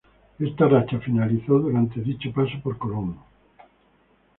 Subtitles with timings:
[0.39, 3.19] Esta racha finalizó durante dicho paso por Colón.